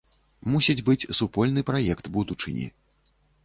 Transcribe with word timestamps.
Мусіць 0.53 0.83
быць 0.87 1.09
супольны 1.19 1.67
праект 1.69 2.05
будучыні. 2.19 2.65